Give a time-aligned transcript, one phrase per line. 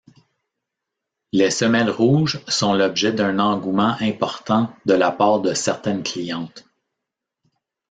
[1.31, 6.65] Les semelles rouges sont l'objet d'un engouement important de la part de certaines clientes.